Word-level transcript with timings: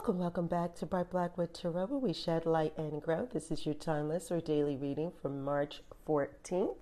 Welcome, 0.00 0.18
welcome 0.18 0.46
back 0.46 0.74
to 0.76 0.86
Bright 0.86 1.10
Blackwood 1.10 1.52
Tarot, 1.52 1.84
where 1.84 1.98
we 1.98 2.14
shed 2.14 2.46
light 2.46 2.72
and 2.78 3.02
grow. 3.02 3.28
This 3.30 3.50
is 3.50 3.66
your 3.66 3.74
timeless 3.74 4.32
or 4.32 4.40
daily 4.40 4.74
reading 4.74 5.12
from 5.20 5.44
March 5.44 5.82
14th. 6.08 6.76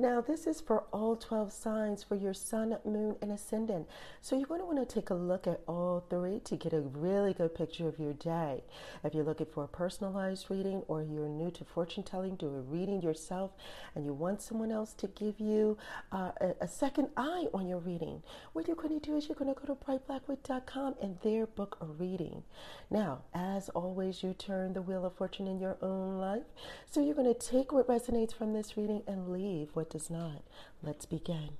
Now, 0.00 0.22
this 0.22 0.46
is 0.46 0.62
for 0.62 0.84
all 0.94 1.14
12 1.14 1.52
signs 1.52 2.02
for 2.02 2.14
your 2.14 2.32
sun, 2.32 2.78
moon, 2.86 3.16
and 3.20 3.30
ascendant. 3.30 3.86
So, 4.22 4.34
you're 4.34 4.46
going 4.46 4.62
to 4.62 4.64
want 4.64 4.78
to 4.78 4.94
take 4.94 5.10
a 5.10 5.14
look 5.14 5.46
at 5.46 5.60
all 5.68 6.06
three 6.08 6.40
to 6.44 6.56
get 6.56 6.72
a 6.72 6.80
really 6.80 7.34
good 7.34 7.54
picture 7.54 7.86
of 7.86 7.98
your 7.98 8.14
day. 8.14 8.64
If 9.04 9.12
you're 9.12 9.24
looking 9.24 9.48
for 9.52 9.64
a 9.64 9.68
personalized 9.68 10.46
reading 10.48 10.84
or 10.88 11.02
you're 11.02 11.28
new 11.28 11.50
to 11.50 11.64
fortune 11.66 12.02
telling, 12.02 12.36
do 12.36 12.46
a 12.46 12.62
reading 12.62 13.02
yourself, 13.02 13.50
and 13.94 14.06
you 14.06 14.14
want 14.14 14.40
someone 14.40 14.72
else 14.72 14.94
to 14.94 15.06
give 15.06 15.38
you 15.38 15.76
uh, 16.12 16.30
a, 16.40 16.54
a, 16.62 16.68
second 16.68 17.08
eye 17.18 17.48
on 17.52 17.68
your 17.68 17.80
reading, 17.80 18.22
what 18.54 18.66
you're 18.66 18.76
going 18.76 18.98
to 18.98 19.06
do 19.06 19.18
is 19.18 19.28
you're 19.28 19.36
going 19.36 19.54
to 19.54 19.60
go 19.60 19.66
to 19.66 19.84
brightblackwood.com 19.84 20.94
and 21.02 21.18
there 21.22 21.46
book 21.46 21.76
a 21.82 21.84
reading. 21.84 22.42
Now, 22.88 23.20
as 23.34 23.68
always, 23.68 24.22
you 24.22 24.32
turn 24.32 24.72
the 24.72 24.80
wheel 24.80 25.04
of 25.04 25.14
fortune 25.14 25.46
in 25.46 25.60
your 25.60 25.76
own 25.82 26.18
life. 26.18 26.46
So, 26.90 27.04
you're 27.04 27.14
going 27.14 27.34
to 27.34 27.38
take 27.38 27.70
what 27.70 27.86
resonates 27.86 28.32
from 28.32 28.54
this 28.54 28.78
reading 28.78 29.02
and 29.06 29.28
leave 29.28 29.68
what 29.74 29.89
does 29.90 30.10
not. 30.10 30.42
Let's 30.82 31.04
begin. 31.04 31.50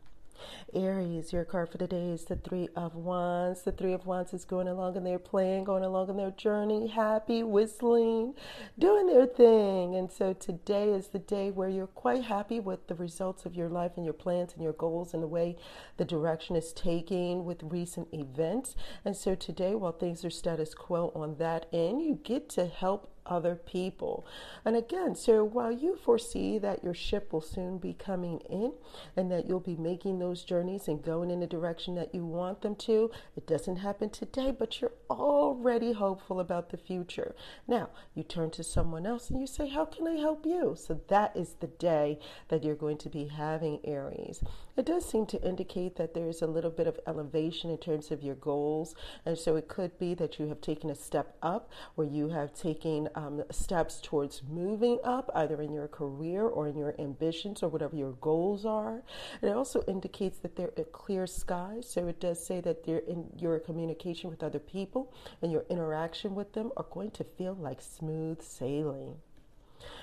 Aries, 0.72 1.32
your 1.32 1.44
card 1.44 1.70
for 1.70 1.78
the 1.78 1.86
day 1.86 2.10
is 2.10 2.24
the 2.24 2.36
Three 2.36 2.68
of 2.76 2.94
Wands. 2.94 3.62
The 3.62 3.72
Three 3.72 3.92
of 3.92 4.06
Wands 4.06 4.32
is 4.32 4.44
going 4.44 4.68
along 4.68 4.96
and 4.96 5.04
they're 5.04 5.18
playing, 5.18 5.64
going 5.64 5.84
along 5.84 6.10
in 6.10 6.16
their 6.16 6.30
journey, 6.30 6.88
happy, 6.88 7.42
whistling, 7.42 8.34
doing 8.78 9.06
their 9.06 9.26
thing. 9.26 9.94
And 9.96 10.10
so 10.10 10.32
today 10.32 10.90
is 10.90 11.08
the 11.08 11.18
day 11.18 11.50
where 11.50 11.68
you're 11.68 11.86
quite 11.86 12.24
happy 12.24 12.60
with 12.60 12.86
the 12.86 12.94
results 12.94 13.44
of 13.44 13.54
your 13.54 13.68
life 13.68 13.92
and 13.96 14.04
your 14.04 14.14
plans 14.14 14.52
and 14.54 14.62
your 14.62 14.72
goals 14.72 15.12
and 15.12 15.22
the 15.22 15.28
way 15.28 15.56
the 15.96 16.04
direction 16.04 16.56
is 16.56 16.72
taking 16.72 17.44
with 17.44 17.62
recent 17.62 18.08
events. 18.12 18.76
And 19.04 19.16
so 19.16 19.34
today, 19.34 19.74
while 19.74 19.92
things 19.92 20.24
are 20.24 20.30
status 20.30 20.74
quo 20.74 21.12
on 21.14 21.36
that 21.38 21.66
end, 21.72 22.02
you 22.02 22.18
get 22.22 22.48
to 22.50 22.66
help 22.66 23.10
other 23.26 23.54
people. 23.54 24.26
And 24.64 24.76
again, 24.76 25.14
so 25.14 25.44
while 25.44 25.72
you 25.72 25.96
foresee 25.96 26.58
that 26.58 26.84
your 26.84 26.94
ship 26.94 27.32
will 27.32 27.40
soon 27.40 27.78
be 27.78 27.94
coming 27.94 28.38
in 28.48 28.72
and 29.16 29.30
that 29.30 29.48
you'll 29.48 29.60
be 29.60 29.76
making 29.76 30.18
those 30.18 30.42
journeys 30.42 30.88
and 30.88 31.02
going 31.02 31.30
in 31.30 31.40
the 31.40 31.46
direction 31.46 31.94
that 31.96 32.14
you 32.14 32.24
want 32.24 32.62
them 32.62 32.74
to, 32.76 33.10
it 33.36 33.46
doesn't 33.46 33.76
happen 33.76 34.10
today, 34.10 34.50
but 34.50 34.80
you're 34.80 34.92
already 35.08 35.92
hopeful 35.92 36.40
about 36.40 36.70
the 36.70 36.76
future. 36.76 37.34
Now, 37.66 37.90
you 38.14 38.22
turn 38.22 38.50
to 38.52 38.64
someone 38.64 39.06
else 39.06 39.30
and 39.30 39.40
you 39.40 39.46
say, 39.46 39.68
How 39.68 39.84
can 39.84 40.06
I 40.06 40.16
help 40.16 40.46
you? 40.46 40.74
So 40.78 41.00
that 41.08 41.36
is 41.36 41.54
the 41.60 41.66
day 41.66 42.18
that 42.48 42.64
you're 42.64 42.74
going 42.74 42.98
to 42.98 43.08
be 43.08 43.26
having 43.26 43.80
Aries. 43.84 44.42
It 44.76 44.86
does 44.86 45.04
seem 45.04 45.26
to 45.26 45.42
indicate 45.46 45.96
that 45.96 46.14
there 46.14 46.28
is 46.28 46.40
a 46.40 46.46
little 46.46 46.70
bit 46.70 46.86
of 46.86 46.98
elevation 47.06 47.70
in 47.70 47.76
terms 47.78 48.10
of 48.10 48.22
your 48.22 48.36
goals. 48.36 48.94
And 49.26 49.36
so 49.36 49.56
it 49.56 49.68
could 49.68 49.98
be 49.98 50.14
that 50.14 50.38
you 50.38 50.48
have 50.48 50.62
taken 50.62 50.88
a 50.88 50.94
step 50.94 51.36
up 51.42 51.70
where 51.96 52.06
you 52.06 52.30
have 52.30 52.54
taken 52.54 53.08
um, 53.14 53.42
steps 53.50 54.00
towards 54.02 54.42
moving 54.48 54.98
up, 55.04 55.30
either 55.34 55.60
in 55.62 55.72
your 55.72 55.88
career 55.88 56.42
or 56.42 56.68
in 56.68 56.76
your 56.76 56.94
ambitions 56.98 57.62
or 57.62 57.68
whatever 57.68 57.96
your 57.96 58.12
goals 58.12 58.64
are. 58.64 59.02
It 59.42 59.48
also 59.48 59.82
indicates 59.86 60.38
that 60.38 60.56
there 60.56 60.68
are 60.68 60.82
a 60.82 60.84
clear 60.84 61.26
skies. 61.26 61.88
So 61.88 62.06
it 62.08 62.20
does 62.20 62.44
say 62.44 62.60
that 62.60 62.86
in 62.86 63.26
your 63.36 63.58
communication 63.58 64.30
with 64.30 64.42
other 64.42 64.58
people 64.58 65.12
and 65.42 65.50
your 65.52 65.64
interaction 65.68 66.34
with 66.34 66.52
them 66.52 66.72
are 66.76 66.86
going 66.90 67.10
to 67.12 67.24
feel 67.24 67.54
like 67.54 67.80
smooth 67.80 68.42
sailing. 68.42 69.16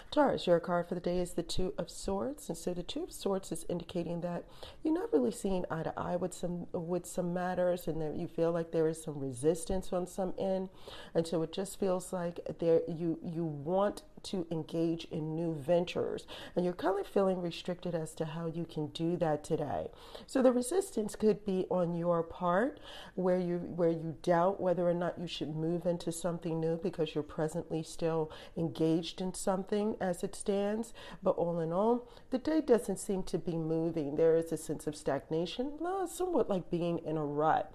Taurus, 0.10 0.48
your 0.48 0.60
card 0.60 0.88
for 0.88 0.96
the 0.96 1.02
day 1.02 1.20
is 1.20 1.34
the 1.34 1.44
Two 1.44 1.74
of 1.78 1.90
Swords, 1.90 2.50
and 2.50 2.58
so 2.58 2.74
the 2.74 2.84
Two 2.84 3.04
of 3.04 3.12
Swords 3.12 3.52
is 3.52 3.66
indicating 3.70 4.22
that 4.22 4.44
you're 4.84 4.94
not 4.94 5.12
really 5.12 5.32
seeing 5.32 5.66
eye 5.70 5.84
to 5.84 5.94
eye 5.98 6.16
with 6.16 6.34
some 6.34 6.68
with 6.72 7.06
some 7.06 7.34
matters, 7.34 7.88
and 7.88 8.02
that 8.02 8.16
you 8.16 8.28
feel 8.28 8.52
like 8.52 8.72
there 8.72 8.88
is 8.88 9.02
some 9.02 9.20
resistance 9.20 9.92
on 9.92 10.08
some 10.08 10.34
end, 10.38 10.70
and 11.14 11.28
so 11.28 11.42
it 11.44 11.52
just 11.52 11.80
feels 11.80 12.14
like 12.14 12.40
there 12.60 12.82
you 12.88 13.20
you 13.22 13.44
want 13.44 14.04
to 14.30 14.48
engage 14.52 15.06
in 15.12 15.36
new 15.36 15.54
ventures. 15.54 16.26
And 16.56 16.66
you're 16.66 16.74
kind 16.74 17.00
of 17.00 17.08
feeling 17.08 17.42
restricted 17.42 17.96
as 17.96 18.14
to 18.16 18.26
how 18.26 18.48
you 18.48 18.66
can 18.66 18.88
do 18.88 19.18
that 19.18 19.44
today. 19.44 19.88
So 20.26 20.42
the 20.42 20.52
resistance 20.52 21.16
could 21.16 21.46
be 21.46 21.66
on 21.70 21.96
your 21.96 22.24
part 22.24 22.80
where 23.16 23.40
you 23.40 23.58
where 23.58 23.90
you 23.90 24.16
doubt 24.22 24.62
whether 24.62 24.88
or 24.88 24.94
not 24.94 25.20
you 25.20 25.28
should 25.28 25.56
move 25.56 25.86
into 25.86 26.12
something 26.12 26.60
new 26.60 26.78
because 26.78 27.14
you're 27.14 27.24
presently 27.24 27.84
still 27.84 28.32
engaged 28.56 29.22
in 29.22 29.34
something 29.34 29.96
as 30.02 30.24
it 30.24 30.36
stands. 30.36 30.94
But 31.24 31.38
all 31.38 31.60
in 31.60 31.72
all, 31.72 32.08
the 32.30 32.38
day 32.38 32.62
doesn't 32.62 33.00
seem 33.00 33.24
to 33.24 33.38
be 33.38 33.58
moving. 33.58 34.16
There 34.16 34.36
is 34.36 34.52
a 34.52 34.58
sense 34.58 34.88
of 34.88 34.96
stagnation, 34.96 35.80
somewhat 36.08 36.50
like 36.50 36.70
being 36.70 37.00
in 37.00 37.18
a 37.18 37.26
rut. 37.26 37.74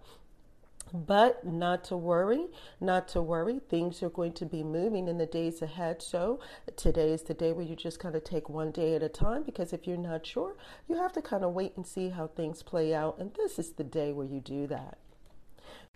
But 0.93 1.47
not 1.47 1.85
to 1.85 1.97
worry, 1.97 2.49
not 2.81 3.09
to 3.09 3.23
worry. 3.23 3.61
Things 3.69 4.03
are 4.03 4.11
going 4.11 4.33
to 4.35 4.45
be 4.45 4.63
moving 4.63 5.09
in 5.09 5.17
the 5.17 5.27
days 5.27 5.63
ahead. 5.63 6.03
So 6.03 6.41
today 6.77 7.13
is 7.13 7.23
the 7.23 7.35
day 7.35 7.53
where 7.53 7.65
you 7.65 7.77
just 7.77 7.99
kind 7.99 8.15
of 8.15 8.25
take 8.25 8.49
one 8.49 8.73
day 8.73 8.95
at 8.95 9.03
a 9.03 9.09
time 9.09 9.43
because 9.43 9.73
if 9.73 9.87
you're 9.87 9.97
not 9.97 10.27
sure, 10.27 10.57
you 10.89 10.97
have 10.97 11.13
to 11.15 11.23
kind 11.23 11.45
of 11.45 11.55
wait 11.55 11.77
and 11.77 11.87
see 11.87 12.11
how 12.11 12.27
things 12.27 12.63
play 12.63 12.95
out. 12.95 13.19
And 13.19 13.33
this 13.35 13.59
is 13.59 13.73
the 13.73 13.85
day 13.85 14.13
where 14.13 14.27
you 14.27 14.41
do 14.41 14.67
that. 14.67 14.99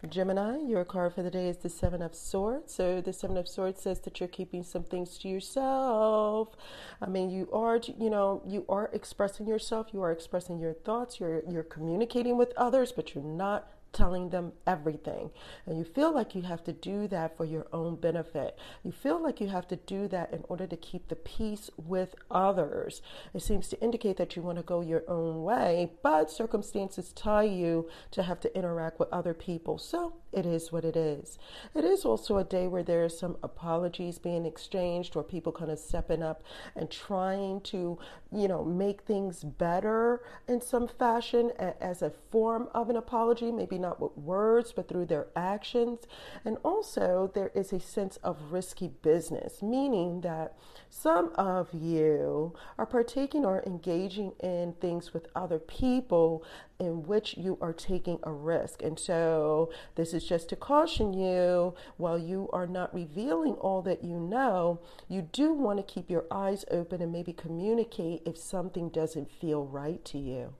Gemini, 0.09 0.59
your 0.59 0.85
card 0.85 1.15
for 1.15 1.23
the 1.23 1.31
day 1.31 1.49
is 1.49 1.57
the 1.59 1.71
Seven 1.71 2.03
of 2.03 2.15
Swords. 2.15 2.75
So 2.75 3.01
the 3.01 3.13
Seven 3.13 3.37
of 3.37 3.49
Swords 3.49 3.81
says 3.81 4.01
that 4.01 4.21
you're 4.21 4.29
keeping 4.29 4.63
some 4.63 4.85
things 4.85 5.17
to 5.19 5.29
yourself. 5.29 6.55
I 7.01 7.07
mean, 7.07 7.31
you 7.31 7.49
are, 7.53 7.81
you 7.99 8.11
know, 8.11 8.43
you 8.47 8.67
are 8.69 8.91
expressing 8.93 9.47
yourself. 9.47 9.89
You 9.93 10.03
are 10.03 10.13
expressing 10.13 10.59
your 10.59 10.75
thoughts. 10.75 11.19
You're 11.19 11.43
you're 11.49 11.63
communicating 11.63 12.37
with 12.37 12.53
others, 12.57 12.93
but 12.93 13.15
you're 13.15 13.25
not 13.25 13.69
telling 13.97 14.29
them 14.29 14.53
everything. 14.67 15.31
And 15.65 15.79
you 15.79 15.85
feel 15.85 16.13
like 16.13 16.35
you 16.35 16.43
have 16.43 16.63
to 16.65 16.73
do 16.73 17.09
that 17.09 17.35
for 17.37 17.47
your 17.47 17.67
own 17.73 17.97
benefit. 17.97 18.59
You 18.85 18.93
feel 18.93 19.23
like 19.23 19.41
you 19.41 19.49
have 19.49 19.67
to 19.69 19.77
do 19.77 20.07
that 20.09 20.33
in 20.35 20.45
order 20.49 20.67
to 20.67 20.77
keep 20.77 21.09
the 21.09 21.17
peace 21.17 21.71
with 21.79 22.15
others. 22.31 23.01
It 23.33 23.43
seems 23.43 23.69
to 23.69 23.81
indicate 23.81 24.19
that 24.19 24.37
you 24.37 24.43
want 24.43 24.59
to 24.59 24.63
go 24.63 24.83
your 24.83 25.03
own 25.09 25.43
way, 25.43 25.93
but 26.03 26.31
circumstances 26.31 27.13
tie 27.13 27.45
you 27.45 27.89
to 28.11 28.23
have 28.23 28.39
to 28.41 28.55
interact 28.55 29.01
with 29.01 29.09
other 29.11 29.33
people. 29.33 29.79
So 29.79 30.17
it 30.31 30.45
is 30.45 30.71
what 30.71 30.85
it 30.85 30.97
is. 30.97 31.39
It 31.75 31.85
is 31.85 32.05
also 32.05 32.37
a 32.37 32.45
day 32.45 32.67
where 32.67 32.83
there 32.83 33.03
are 33.03 33.09
some 33.09 33.39
apologies 33.43 34.19
being 34.19 34.45
exchanged 34.45 35.17
or 35.17 35.23
people 35.23 35.53
kind 35.53 35.71
of 35.71 35.79
stepping 35.79 36.23
up 36.23 36.43
and 36.75 36.91
trying 36.91 37.63
to, 37.63 37.99
you 38.31 38.49
know, 38.49 38.63
make 38.63 39.03
things 39.03 39.43
better 39.43 40.23
in 40.47 40.61
some 40.61 40.87
fashion 40.87 41.53
as 41.81 42.03
a 42.03 42.13
form 42.31 42.69
of 42.75 42.91
an 42.91 42.97
apology, 42.97 43.51
maybe 43.51 43.79
not 43.79 43.86
with 43.95 44.17
words, 44.17 44.73
but 44.73 44.89
through 44.89 45.07
their 45.07 45.29
actions. 45.37 46.01
And 46.45 46.59
also, 46.63 47.31
there 47.35 47.51
is 47.55 47.73
a 47.73 47.81
sense 47.81 48.17
of 48.19 48.53
risky 48.53 48.89
business, 48.89 49.63
meaning 49.63 50.21
that 50.23 50.57
some 50.91 51.33
of 51.37 51.73
you 51.73 52.55
are 52.79 52.87
partaking 52.87 53.45
or 53.45 53.63
engaging 53.67 54.33
in 54.41 54.75
things 54.81 55.13
with 55.13 55.29
other 55.35 55.59
people 55.59 56.45
in 56.79 57.05
which 57.05 57.37
you 57.37 57.59
are 57.61 57.73
taking 57.73 58.19
a 58.23 58.33
risk. 58.33 58.83
And 58.83 58.99
so, 58.99 59.71
this 59.95 60.13
is 60.13 60.25
just 60.25 60.49
to 60.51 60.57
caution 60.57 61.13
you 61.13 61.75
while 61.97 62.19
you 62.19 62.49
are 62.53 62.67
not 62.67 62.95
revealing 62.95 63.55
all 63.55 63.83
that 63.83 64.05
you 64.05 64.19
know, 64.19 64.81
you 65.09 65.23
do 65.23 65.53
want 65.53 65.79
to 65.79 65.83
keep 65.83 66.11
your 66.11 66.25
eyes 66.31 66.65
open 66.71 67.01
and 67.03 67.13
maybe 67.13 67.33
communicate 67.33 68.23
if 68.27 68.37
something 68.37 68.89
doesn't 68.89 69.31
feel 69.31 69.65
right 69.65 70.05
to 70.05 70.19
you. 70.19 70.55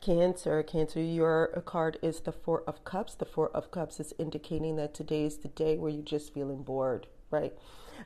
Cancer, 0.00 0.62
Cancer, 0.62 1.00
your 1.00 1.48
card 1.64 1.98
is 2.02 2.20
the 2.20 2.32
Four 2.32 2.62
of 2.66 2.84
Cups. 2.84 3.14
The 3.14 3.24
Four 3.24 3.50
of 3.50 3.70
Cups 3.70 4.00
is 4.00 4.14
indicating 4.18 4.76
that 4.76 4.94
today 4.94 5.24
is 5.24 5.38
the 5.38 5.48
day 5.48 5.76
where 5.78 5.90
you're 5.90 6.02
just 6.02 6.34
feeling 6.34 6.62
bored, 6.62 7.06
right? 7.30 7.54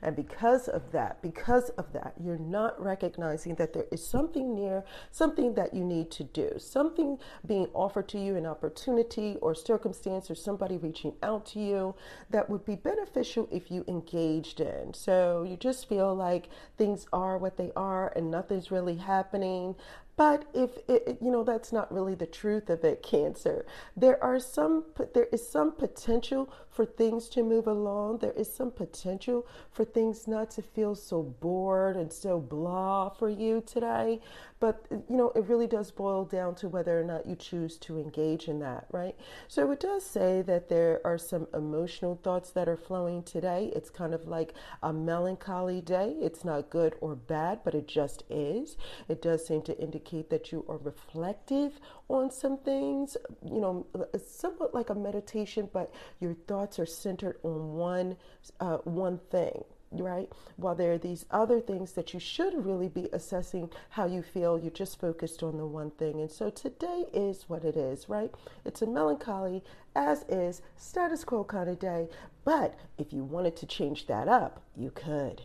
And 0.01 0.15
because 0.15 0.67
of 0.67 0.91
that, 0.91 1.21
because 1.21 1.69
of 1.69 1.91
that, 1.93 2.13
you're 2.21 2.37
not 2.37 2.79
recognizing 2.81 3.55
that 3.55 3.73
there 3.73 3.85
is 3.91 4.05
something 4.05 4.53
near, 4.53 4.83
something 5.11 5.55
that 5.55 5.73
you 5.73 5.83
need 5.83 6.11
to 6.11 6.23
do, 6.23 6.51
something 6.57 7.17
being 7.45 7.67
offered 7.73 8.07
to 8.09 8.19
you, 8.19 8.35
an 8.35 8.45
opportunity 8.45 9.37
or 9.41 9.55
circumstance 9.55 10.29
or 10.29 10.35
somebody 10.35 10.77
reaching 10.77 11.13
out 11.23 11.45
to 11.47 11.59
you 11.59 11.95
that 12.29 12.49
would 12.49 12.65
be 12.65 12.75
beneficial 12.75 13.47
if 13.51 13.71
you 13.71 13.83
engaged 13.87 14.59
in. 14.59 14.93
So 14.93 15.43
you 15.47 15.57
just 15.57 15.89
feel 15.89 16.13
like 16.13 16.49
things 16.77 17.07
are 17.11 17.37
what 17.37 17.57
they 17.57 17.71
are 17.75 18.11
and 18.15 18.29
nothing's 18.29 18.71
really 18.71 18.97
happening. 18.97 19.75
But 20.17 20.45
if 20.55 20.79
it, 20.89 21.19
you 21.21 21.29
know 21.29 21.43
that's 21.43 21.71
not 21.71 21.93
really 21.93 22.15
the 22.15 22.25
truth 22.25 22.71
of 22.71 22.83
it, 22.83 23.03
cancer. 23.03 23.67
There 23.95 24.21
are 24.23 24.39
some 24.39 24.85
there 25.13 25.27
is 25.31 25.47
some 25.47 25.71
potential 25.71 26.51
for 26.69 26.85
things 26.85 27.29
to 27.29 27.43
move 27.43 27.67
along. 27.67 28.17
There 28.17 28.31
is 28.31 28.51
some 28.51 28.71
potential 28.71 29.45
for 29.71 29.85
things 29.85 30.27
not 30.27 30.49
to 30.51 30.63
feel 30.63 30.95
so 30.95 31.21
bored 31.21 31.95
and 31.95 32.11
so 32.11 32.39
blah 32.39 33.09
for 33.09 33.29
you 33.29 33.63
today. 33.65 34.19
But 34.59 34.85
you 34.89 35.15
know, 35.15 35.31
it 35.35 35.45
really 35.47 35.67
does 35.67 35.91
boil 35.91 36.25
down 36.25 36.55
to 36.55 36.67
whether 36.67 36.99
or 36.99 37.03
not 37.03 37.27
you 37.27 37.35
choose 37.35 37.77
to 37.77 37.99
engage 37.99 38.47
in 38.47 38.59
that, 38.59 38.87
right? 38.91 39.15
So 39.47 39.71
it 39.71 39.79
does 39.79 40.03
say 40.03 40.41
that 40.43 40.69
there 40.69 40.99
are 41.05 41.17
some 41.17 41.47
emotional 41.53 42.19
thoughts 42.23 42.51
that 42.51 42.67
are 42.67 42.77
flowing 42.77 43.23
today. 43.23 43.71
It's 43.75 43.89
kind 43.89 44.13
of 44.13 44.27
like 44.27 44.53
a 44.81 44.91
melancholy 44.91 45.81
day. 45.81 46.15
It's 46.19 46.43
not 46.43 46.69
good 46.69 46.95
or 47.01 47.15
bad, 47.15 47.59
but 47.63 47.75
it 47.75 47.87
just 47.87 48.23
is. 48.29 48.77
It 49.07 49.21
does 49.21 49.45
seem 49.45 49.61
to 49.63 49.79
indicate 49.79 50.29
that 50.31 50.51
you 50.51 50.65
are 50.67 50.77
reflective 50.77 51.79
on 52.07 52.31
some 52.31 52.57
things, 52.57 53.15
you 53.45 53.61
know, 53.61 53.85
somewhat 54.17 54.73
like 54.73 54.89
a 54.89 54.95
meditation, 54.95 55.69
but 55.71 55.93
your 56.19 56.33
thoughts 56.47 56.79
are 56.79 56.85
centered 56.85 57.37
on 57.43 57.73
one 57.73 58.17
uh, 58.59 58.77
one 58.77 59.19
thing 59.29 59.63
right? 59.91 60.31
While 60.57 60.75
there 60.75 60.93
are 60.93 60.97
these 60.97 61.25
other 61.31 61.59
things 61.59 61.93
that 61.93 62.13
you 62.13 62.19
should 62.19 62.65
really 62.65 62.89
be 62.89 63.09
assessing 63.13 63.69
how 63.89 64.05
you 64.05 64.21
feel, 64.21 64.59
you're 64.59 64.71
just 64.71 64.99
focused 64.99 65.43
on 65.43 65.57
the 65.57 65.65
one 65.65 65.91
thing. 65.91 66.19
And 66.21 66.31
so 66.31 66.49
today 66.49 67.05
is 67.13 67.45
what 67.47 67.63
it 67.63 67.75
is, 67.77 68.09
right? 68.09 68.33
It's 68.65 68.81
a 68.81 68.87
melancholy, 68.87 69.63
as 69.95 70.23
is, 70.29 70.61
status 70.75 71.23
quo 71.23 71.43
kind 71.43 71.69
of 71.69 71.79
day. 71.79 72.07
But 72.43 72.75
if 72.97 73.13
you 73.13 73.23
wanted 73.23 73.55
to 73.57 73.65
change 73.65 74.07
that 74.07 74.27
up, 74.27 74.61
you 74.75 74.91
could. 74.91 75.41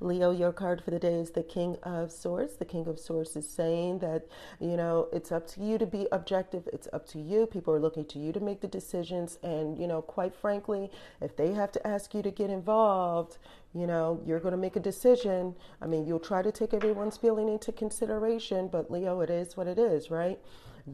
Leo, 0.00 0.30
your 0.30 0.52
card 0.52 0.82
for 0.82 0.90
the 0.90 0.98
day 0.98 1.14
is 1.14 1.30
the 1.30 1.42
King 1.42 1.76
of 1.82 2.12
Swords. 2.12 2.56
The 2.56 2.64
King 2.64 2.86
of 2.86 2.98
Swords 2.98 3.34
is 3.36 3.48
saying 3.48 3.98
that, 3.98 4.26
you 4.60 4.76
know, 4.76 5.08
it's 5.12 5.32
up 5.32 5.46
to 5.48 5.60
you 5.62 5.78
to 5.78 5.86
be 5.86 6.06
objective. 6.12 6.68
It's 6.72 6.88
up 6.92 7.06
to 7.08 7.18
you. 7.18 7.46
People 7.46 7.74
are 7.74 7.80
looking 7.80 8.04
to 8.06 8.18
you 8.18 8.32
to 8.32 8.40
make 8.40 8.60
the 8.60 8.68
decisions. 8.68 9.38
And, 9.42 9.78
you 9.78 9.86
know, 9.86 10.00
quite 10.00 10.34
frankly, 10.34 10.90
if 11.20 11.36
they 11.36 11.52
have 11.52 11.72
to 11.72 11.86
ask 11.86 12.14
you 12.14 12.22
to 12.22 12.30
get 12.30 12.50
involved, 12.50 13.38
you 13.74 13.86
know, 13.86 14.20
you're 14.24 14.40
going 14.40 14.52
to 14.52 14.58
make 14.58 14.76
a 14.76 14.80
decision. 14.80 15.54
I 15.82 15.86
mean, 15.86 16.06
you'll 16.06 16.20
try 16.20 16.42
to 16.42 16.52
take 16.52 16.72
everyone's 16.72 17.16
feeling 17.16 17.48
into 17.48 17.72
consideration, 17.72 18.68
but 18.68 18.90
Leo, 18.90 19.20
it 19.20 19.30
is 19.30 19.56
what 19.56 19.66
it 19.66 19.78
is, 19.78 20.10
right? 20.10 20.38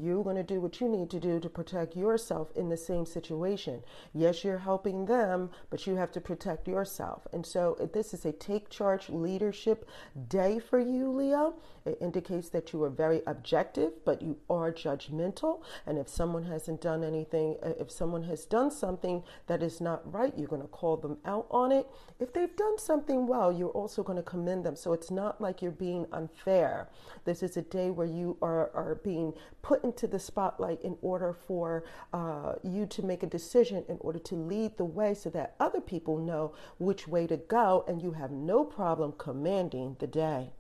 You're 0.00 0.24
going 0.24 0.36
to 0.36 0.42
do 0.42 0.60
what 0.60 0.80
you 0.80 0.88
need 0.88 1.10
to 1.10 1.20
do 1.20 1.40
to 1.40 1.48
protect 1.48 1.96
yourself 1.96 2.50
in 2.56 2.68
the 2.68 2.76
same 2.76 3.06
situation. 3.06 3.82
Yes, 4.12 4.44
you're 4.44 4.58
helping 4.58 5.06
them, 5.06 5.50
but 5.70 5.86
you 5.86 5.96
have 5.96 6.12
to 6.12 6.20
protect 6.20 6.66
yourself. 6.66 7.26
And 7.32 7.44
so 7.44 7.76
this 7.92 8.14
is 8.14 8.24
a 8.24 8.32
take 8.32 8.70
charge 8.70 9.08
leadership 9.08 9.88
day 10.28 10.58
for 10.58 10.80
you, 10.80 11.10
Leo. 11.10 11.54
It 11.84 11.98
indicates 12.00 12.48
that 12.50 12.72
you 12.72 12.82
are 12.82 12.90
very 12.90 13.22
objective, 13.26 13.92
but 14.04 14.22
you 14.22 14.38
are 14.48 14.72
judgmental. 14.72 15.62
And 15.86 15.98
if 15.98 16.08
someone 16.08 16.44
hasn't 16.44 16.80
done 16.80 17.04
anything, 17.04 17.56
uh, 17.62 17.72
if 17.78 17.90
someone 17.90 18.24
has 18.24 18.44
done 18.46 18.70
something 18.70 19.22
that 19.46 19.62
is 19.62 19.80
not 19.80 20.10
right, 20.12 20.32
you're 20.36 20.48
going 20.48 20.62
to 20.62 20.68
call 20.68 20.96
them 20.96 21.18
out 21.24 21.46
on 21.50 21.72
it. 21.72 21.86
If 22.18 22.32
they've 22.32 22.56
done 22.56 22.78
something 22.78 23.26
well, 23.26 23.52
you're 23.52 23.68
also 23.68 24.02
going 24.02 24.16
to 24.16 24.22
commend 24.22 24.64
them. 24.64 24.76
So 24.76 24.92
it's 24.92 25.10
not 25.10 25.40
like 25.40 25.60
you're 25.60 25.70
being 25.70 26.06
unfair. 26.12 26.88
This 27.24 27.42
is 27.42 27.56
a 27.56 27.62
day 27.62 27.90
where 27.90 28.06
you 28.06 28.38
are, 28.40 28.70
are 28.74 28.94
being 29.04 29.34
put 29.62 29.83
into 29.84 30.08
the 30.08 30.18
spotlight 30.18 30.82
in 30.82 30.96
order 31.02 31.32
for 31.32 31.84
uh, 32.12 32.54
you 32.64 32.86
to 32.86 33.04
make 33.04 33.22
a 33.22 33.26
decision, 33.26 33.84
in 33.88 33.98
order 34.00 34.18
to 34.18 34.34
lead 34.34 34.76
the 34.76 34.84
way 34.84 35.14
so 35.14 35.30
that 35.30 35.54
other 35.60 35.80
people 35.80 36.18
know 36.18 36.54
which 36.78 37.06
way 37.06 37.26
to 37.26 37.36
go, 37.36 37.84
and 37.86 38.02
you 38.02 38.12
have 38.12 38.32
no 38.32 38.64
problem 38.64 39.12
commanding 39.16 39.96
the 40.00 40.06
day. 40.06 40.50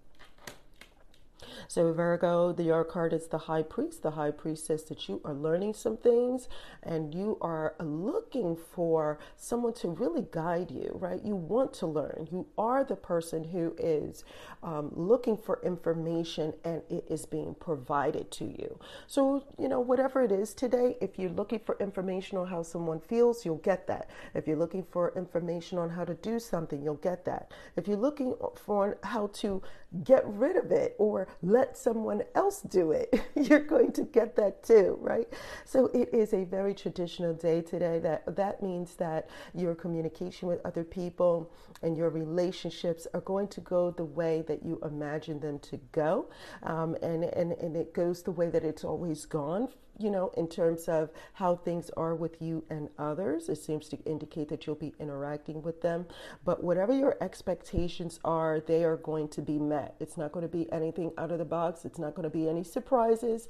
So, 1.68 1.92
Virgo, 1.92 2.52
the 2.52 2.64
your 2.64 2.84
card 2.84 3.12
is 3.12 3.28
the 3.28 3.38
high 3.38 3.62
priest. 3.62 4.02
The 4.02 4.10
high 4.12 4.30
priest 4.30 4.66
says 4.66 4.84
that 4.84 5.08
you 5.08 5.20
are 5.24 5.34
learning 5.34 5.74
some 5.74 5.96
things 5.96 6.48
and 6.82 7.14
you 7.14 7.38
are 7.40 7.74
looking 7.80 8.56
for 8.56 9.18
someone 9.36 9.74
to 9.74 9.88
really 9.88 10.26
guide 10.30 10.70
you, 10.70 10.90
right? 10.94 11.22
You 11.24 11.36
want 11.36 11.72
to 11.74 11.86
learn. 11.86 12.28
You 12.32 12.46
are 12.58 12.84
the 12.84 12.96
person 12.96 13.44
who 13.44 13.74
is 13.78 14.24
um, 14.62 14.90
looking 14.94 15.36
for 15.36 15.60
information 15.62 16.54
and 16.64 16.82
it 16.90 17.04
is 17.08 17.26
being 17.26 17.54
provided 17.54 18.30
to 18.32 18.44
you. 18.44 18.78
So, 19.06 19.44
you 19.58 19.68
know, 19.68 19.80
whatever 19.80 20.22
it 20.22 20.32
is 20.32 20.54
today, 20.54 20.96
if 21.00 21.18
you're 21.18 21.30
looking 21.30 21.60
for 21.60 21.76
information 21.78 22.38
on 22.38 22.48
how 22.48 22.62
someone 22.62 23.00
feels, 23.00 23.44
you'll 23.44 23.56
get 23.58 23.86
that. 23.86 24.10
If 24.34 24.46
you're 24.46 24.56
looking 24.56 24.84
for 24.90 25.12
information 25.16 25.78
on 25.78 25.90
how 25.90 26.04
to 26.04 26.14
do 26.14 26.38
something, 26.38 26.82
you'll 26.82 26.94
get 26.94 27.24
that. 27.26 27.52
If 27.76 27.86
you're 27.86 27.96
looking 27.96 28.34
for 28.56 28.98
how 29.02 29.28
to 29.34 29.62
get 30.02 30.26
rid 30.26 30.56
of 30.56 30.72
it 30.72 30.96
or 30.98 31.28
let 31.44 31.76
someone 31.76 32.22
else 32.34 32.62
do 32.62 32.92
it, 32.92 33.14
you're 33.34 33.60
going 33.60 33.92
to 33.92 34.02
get 34.02 34.36
that 34.36 34.62
too, 34.62 34.98
right? 35.00 35.28
So 35.64 35.86
it 35.88 36.12
is 36.12 36.32
a 36.32 36.44
very 36.44 36.74
traditional 36.74 37.34
day 37.34 37.60
today. 37.60 37.98
That 37.98 38.36
that 38.36 38.62
means 38.62 38.96
that 38.96 39.28
your 39.54 39.74
communication 39.74 40.48
with 40.48 40.60
other 40.64 40.84
people 40.84 41.50
and 41.82 41.96
your 41.96 42.10
relationships 42.10 43.06
are 43.14 43.20
going 43.20 43.48
to 43.48 43.60
go 43.60 43.90
the 43.90 44.04
way 44.04 44.42
that 44.48 44.64
you 44.64 44.80
imagine 44.84 45.40
them 45.40 45.58
to 45.60 45.76
go, 45.92 46.28
um, 46.62 46.96
and 47.02 47.24
and 47.24 47.52
and 47.52 47.76
it 47.76 47.92
goes 47.94 48.22
the 48.22 48.32
way 48.32 48.48
that 48.50 48.64
it's 48.64 48.84
always 48.84 49.24
gone 49.26 49.68
you 49.98 50.10
know, 50.10 50.32
in 50.36 50.48
terms 50.48 50.88
of 50.88 51.10
how 51.34 51.56
things 51.56 51.90
are 51.96 52.14
with 52.14 52.42
you 52.42 52.64
and 52.70 52.88
others. 52.98 53.48
It 53.48 53.56
seems 53.56 53.88
to 53.88 53.98
indicate 54.04 54.48
that 54.48 54.66
you'll 54.66 54.76
be 54.76 54.92
interacting 54.98 55.62
with 55.62 55.80
them. 55.82 56.06
But 56.44 56.64
whatever 56.64 56.92
your 56.92 57.16
expectations 57.20 58.20
are, 58.24 58.60
they 58.60 58.84
are 58.84 58.96
going 58.96 59.28
to 59.28 59.42
be 59.42 59.58
met. 59.58 59.94
It's 60.00 60.16
not 60.16 60.32
going 60.32 60.46
to 60.46 60.56
be 60.56 60.70
anything 60.72 61.12
out 61.16 61.30
of 61.30 61.38
the 61.38 61.44
box. 61.44 61.84
It's 61.84 61.98
not 61.98 62.14
going 62.14 62.24
to 62.24 62.30
be 62.30 62.48
any 62.48 62.64
surprises. 62.64 63.48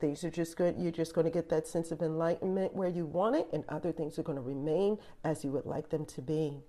Things 0.00 0.24
are 0.24 0.30
just 0.30 0.56
good. 0.56 0.76
You're 0.78 0.92
just 0.92 1.14
going 1.14 1.26
to 1.26 1.30
get 1.30 1.48
that 1.50 1.66
sense 1.66 1.90
of 1.92 2.02
enlightenment 2.02 2.74
where 2.74 2.88
you 2.88 3.06
want 3.06 3.36
it, 3.36 3.48
and 3.52 3.64
other 3.68 3.92
things 3.92 4.18
are 4.18 4.22
going 4.22 4.36
to 4.36 4.42
remain 4.42 4.98
as 5.24 5.44
you 5.44 5.50
would 5.50 5.66
like 5.66 5.90
them 5.90 6.04
to 6.06 6.22
be. 6.22 6.62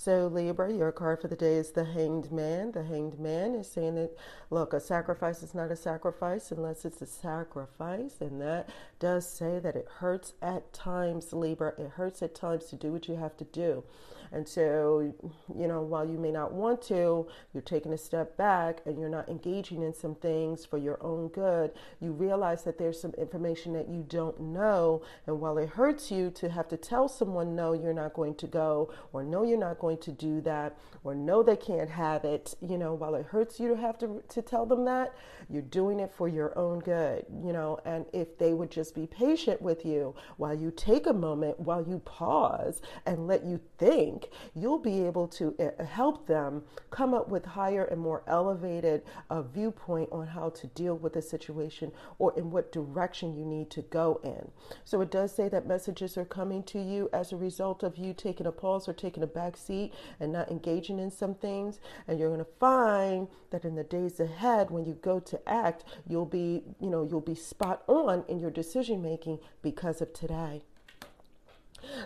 So, 0.00 0.28
Libra, 0.28 0.72
your 0.72 0.92
card 0.92 1.20
for 1.20 1.26
the 1.26 1.34
day 1.34 1.56
is 1.56 1.72
the 1.72 1.84
Hanged 1.84 2.30
Man. 2.30 2.70
The 2.70 2.84
Hanged 2.84 3.18
Man 3.18 3.56
is 3.56 3.68
saying 3.68 3.96
that, 3.96 4.16
look, 4.48 4.72
a 4.72 4.78
sacrifice 4.78 5.42
is 5.42 5.56
not 5.56 5.72
a 5.72 5.76
sacrifice 5.76 6.52
unless 6.52 6.84
it's 6.84 7.02
a 7.02 7.06
sacrifice. 7.06 8.20
And 8.20 8.40
that 8.40 8.70
does 9.00 9.28
say 9.28 9.58
that 9.58 9.74
it 9.74 9.88
hurts 9.98 10.34
at 10.40 10.72
times, 10.72 11.32
Libra. 11.32 11.72
It 11.76 11.90
hurts 11.90 12.22
at 12.22 12.36
times 12.36 12.66
to 12.66 12.76
do 12.76 12.92
what 12.92 13.08
you 13.08 13.16
have 13.16 13.36
to 13.38 13.44
do. 13.44 13.82
And 14.32 14.46
so, 14.46 15.12
you 15.56 15.66
know, 15.66 15.82
while 15.82 16.08
you 16.08 16.18
may 16.18 16.30
not 16.30 16.52
want 16.52 16.82
to, 16.82 17.26
you're 17.52 17.62
taking 17.62 17.92
a 17.92 17.98
step 17.98 18.36
back 18.36 18.80
and 18.86 18.98
you're 18.98 19.08
not 19.08 19.28
engaging 19.28 19.82
in 19.82 19.94
some 19.94 20.14
things 20.14 20.64
for 20.64 20.78
your 20.78 21.02
own 21.02 21.28
good. 21.28 21.72
You 22.00 22.12
realize 22.12 22.64
that 22.64 22.78
there's 22.78 23.00
some 23.00 23.12
information 23.12 23.72
that 23.74 23.88
you 23.88 24.04
don't 24.08 24.38
know. 24.40 25.02
And 25.26 25.40
while 25.40 25.58
it 25.58 25.68
hurts 25.68 26.10
you 26.10 26.30
to 26.32 26.48
have 26.48 26.68
to 26.68 26.76
tell 26.76 27.08
someone, 27.08 27.54
no, 27.54 27.72
you're 27.72 27.92
not 27.92 28.14
going 28.14 28.34
to 28.36 28.46
go, 28.46 28.92
or 29.12 29.22
no, 29.22 29.44
you're 29.44 29.58
not 29.58 29.78
going 29.78 29.98
to 29.98 30.12
do 30.12 30.40
that, 30.42 30.78
or 31.04 31.14
no, 31.14 31.42
they 31.42 31.56
can't 31.56 31.90
have 31.90 32.24
it, 32.24 32.54
you 32.60 32.76
know, 32.76 32.94
while 32.94 33.14
it 33.14 33.26
hurts 33.26 33.58
you 33.58 33.68
to 33.68 33.76
have 33.76 33.98
to, 33.98 34.22
to 34.28 34.42
tell 34.42 34.66
them 34.66 34.84
that, 34.84 35.14
you're 35.48 35.62
doing 35.62 36.00
it 36.00 36.12
for 36.12 36.28
your 36.28 36.56
own 36.58 36.80
good, 36.80 37.24
you 37.42 37.52
know. 37.52 37.78
And 37.84 38.04
if 38.12 38.36
they 38.38 38.52
would 38.52 38.70
just 38.70 38.94
be 38.94 39.06
patient 39.06 39.62
with 39.62 39.84
you 39.84 40.14
while 40.36 40.54
you 40.54 40.72
take 40.74 41.06
a 41.06 41.12
moment, 41.12 41.58
while 41.58 41.82
you 41.82 42.00
pause 42.00 42.82
and 43.06 43.26
let 43.26 43.44
you 43.44 43.60
think 43.78 44.17
think, 44.18 44.32
you'll 44.54 44.78
be 44.78 45.04
able 45.04 45.28
to 45.28 45.54
uh, 45.58 45.84
help 45.84 46.26
them 46.26 46.62
come 46.90 47.14
up 47.14 47.28
with 47.28 47.44
higher 47.44 47.84
and 47.84 48.00
more 48.00 48.22
elevated 48.26 49.02
uh, 49.30 49.42
viewpoint 49.42 50.08
on 50.12 50.26
how 50.26 50.50
to 50.50 50.66
deal 50.68 50.96
with 50.96 51.12
the 51.12 51.22
situation 51.22 51.92
or 52.18 52.36
in 52.36 52.50
what 52.50 52.72
direction 52.72 53.36
you 53.36 53.44
need 53.44 53.70
to 53.70 53.82
go 53.82 54.20
in. 54.24 54.50
So 54.84 55.00
it 55.00 55.10
does 55.10 55.34
say 55.34 55.48
that 55.48 55.66
messages 55.66 56.16
are 56.16 56.24
coming 56.24 56.62
to 56.64 56.80
you 56.80 57.08
as 57.12 57.32
a 57.32 57.36
result 57.36 57.82
of 57.82 57.96
you 57.96 58.12
taking 58.12 58.46
a 58.46 58.52
pause 58.52 58.88
or 58.88 58.92
taking 58.92 59.22
a 59.22 59.26
back 59.26 59.56
seat 59.56 59.92
and 60.20 60.32
not 60.32 60.50
engaging 60.50 60.98
in 60.98 61.10
some 61.10 61.34
things. 61.34 61.80
And 62.06 62.18
you're 62.18 62.28
going 62.28 62.44
to 62.44 62.50
find 62.58 63.28
that 63.50 63.64
in 63.64 63.74
the 63.74 63.84
days 63.84 64.20
ahead, 64.20 64.70
when 64.70 64.84
you 64.84 64.94
go 64.94 65.20
to 65.20 65.48
act, 65.48 65.84
you'll 66.06 66.26
be, 66.26 66.62
you 66.80 66.90
know, 66.90 67.06
you'll 67.08 67.20
be 67.20 67.34
spot 67.34 67.82
on 67.86 68.24
in 68.28 68.40
your 68.40 68.50
decision 68.50 69.02
making 69.02 69.38
because 69.62 70.00
of 70.00 70.12
today. 70.12 70.62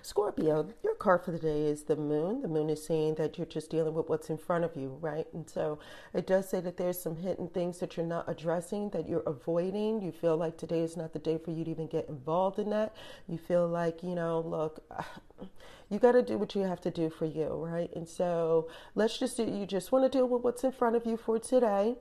Scorpio, 0.01 0.69
your 0.83 0.95
card 0.95 1.25
for 1.25 1.33
the 1.33 1.39
day 1.39 1.67
is 1.67 1.85
the 1.85 1.97
moon. 1.97 2.41
The 2.43 2.49
moon 2.49 2.71
is 2.71 2.85
saying 2.85 3.17
that 3.17 3.37
you're 3.37 3.47
just 3.47 3.71
dealing 3.71 3.95
with 3.95 4.09
what's 4.09 4.31
in 4.31 4.39
front 4.39 4.65
of 4.65 4.75
you, 4.77 4.97
right? 5.01 5.27
And 5.35 5.49
so 5.49 5.79
it 6.15 6.27
does 6.27 6.49
say 6.49 6.61
that 6.61 6.77
there's 6.77 7.01
some 7.01 7.17
hidden 7.17 7.49
things 7.49 7.81
that 7.81 7.97
you're 7.97 8.07
not 8.07 8.29
addressing, 8.29 8.91
that 8.91 9.09
you're 9.09 9.23
avoiding. 9.27 10.01
You 10.01 10.13
feel 10.13 10.37
like 10.37 10.57
today 10.57 10.81
is 10.81 10.97
not 10.97 11.13
the 11.13 11.19
day 11.19 11.39
for 11.39 11.51
you 11.51 11.65
to 11.65 11.71
even 11.71 11.87
get 11.87 12.09
involved 12.09 12.59
in 12.59 12.71
that. 12.71 12.95
You 13.29 13.39
feel 13.39 13.69
like, 13.69 14.03
you 14.03 14.15
know, 14.15 14.41
look, 14.41 14.83
you 15.91 15.99
got 15.99 16.13
to 16.13 16.23
do 16.23 16.39
what 16.39 16.55
you 16.55 16.63
have 16.63 16.81
to 16.83 16.91
do 16.91 17.11
for 17.11 17.27
you, 17.27 17.49
right? 17.49 17.91
And 17.95 18.09
so 18.09 18.69
let's 18.95 19.19
just 19.19 19.37
do, 19.37 19.45
you 19.45 19.67
just 19.67 19.93
want 19.93 20.11
to 20.11 20.19
deal 20.19 20.29
with 20.29 20.43
what's 20.43 20.65
in 20.65 20.73
front 20.73 20.97
of 20.97 21.05
you 21.05 21.17
for 21.17 21.39
today. 21.39 21.97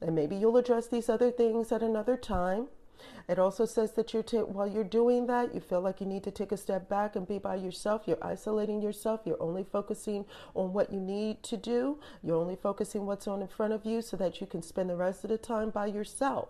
And 0.00 0.14
maybe 0.14 0.36
you'll 0.36 0.56
address 0.56 0.86
these 0.86 1.08
other 1.08 1.30
things 1.30 1.72
at 1.72 1.82
another 1.82 2.16
time. 2.16 2.68
It 3.28 3.38
also 3.38 3.64
says 3.64 3.92
that 3.92 4.12
you're 4.12 4.22
t- 4.22 4.38
while 4.38 4.66
you're 4.66 4.84
doing 4.84 5.26
that, 5.26 5.54
you 5.54 5.60
feel 5.60 5.80
like 5.80 6.00
you 6.00 6.06
need 6.06 6.24
to 6.24 6.30
take 6.30 6.52
a 6.52 6.56
step 6.56 6.88
back 6.88 7.16
and 7.16 7.26
be 7.26 7.38
by 7.38 7.56
yourself. 7.56 8.02
You're 8.06 8.18
isolating 8.22 8.80
yourself. 8.82 9.20
You're 9.24 9.42
only 9.42 9.64
focusing 9.64 10.24
on 10.54 10.72
what 10.72 10.92
you 10.92 11.00
need 11.00 11.42
to 11.44 11.56
do. 11.56 11.98
You're 12.22 12.36
only 12.36 12.56
focusing 12.56 13.06
what's 13.06 13.28
on 13.28 13.40
in 13.42 13.48
front 13.48 13.72
of 13.72 13.84
you 13.84 14.02
so 14.02 14.16
that 14.16 14.40
you 14.40 14.46
can 14.46 14.62
spend 14.62 14.90
the 14.90 14.96
rest 14.96 15.24
of 15.24 15.30
the 15.30 15.38
time 15.38 15.70
by 15.70 15.86
yourself. 15.86 16.48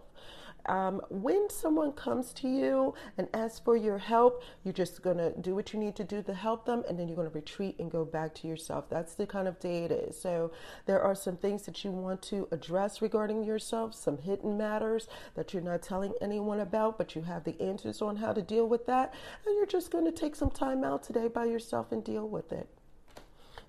Um, 0.67 1.01
when 1.09 1.49
someone 1.51 1.93
comes 1.93 2.33
to 2.35 2.49
you 2.49 2.95
and 3.19 3.29
asks 3.35 3.59
for 3.59 3.77
your 3.77 3.99
help, 3.99 4.43
you're 4.65 4.73
just 4.73 5.03
going 5.03 5.17
to 5.19 5.33
do 5.41 5.55
what 5.55 5.73
you 5.73 5.79
need 5.79 5.97
to 5.97 6.05
do 6.05 6.23
to 6.23 6.35
help 6.35 6.67
them, 6.67 6.85
and 6.89 6.99
then 6.99 7.09
you're 7.09 7.17
going 7.17 7.29
to 7.29 7.35
retreat 7.35 7.77
and 7.79 7.91
go 7.91 8.05
back 8.05 8.35
to 8.37 8.49
yourself. 8.49 8.89
That's 8.89 9.15
the 9.15 9.27
kind 9.27 9.49
of 9.49 9.59
day 9.59 9.85
it 9.85 9.93
is. 9.93 10.21
So, 10.21 10.53
there 10.87 11.03
are 11.03 11.15
some 11.15 11.37
things 11.37 11.63
that 11.63 11.85
you 11.85 11.91
want 11.91 12.23
to 12.23 12.49
address 12.51 13.03
regarding 13.03 13.45
yourself, 13.45 13.95
some 13.95 14.19
hidden 14.19 14.57
matters 14.57 15.09
that 15.35 15.53
you're 15.53 15.63
not 15.63 15.83
telling 15.83 16.13
anyone 16.21 16.61
about, 16.61 16.99
but 16.99 17.15
you 17.15 17.23
have 17.23 17.45
the 17.45 17.61
answers 17.61 18.03
on 18.03 18.17
how 18.17 18.33
to 18.33 18.43
deal 18.43 18.69
with 18.69 18.87
that. 18.87 19.15
And 19.47 19.55
you're 19.57 19.67
just 19.67 19.91
going 19.91 20.05
to 20.05 20.13
take 20.13 20.37
some 20.37 20.51
time 20.51 20.85
out 20.85 21.03
today 21.03 21.29
by 21.29 21.45
yourself 21.47 21.93
and 21.93 22.05
deal 22.05 22.29
with 22.29 22.53
it. 22.53 22.69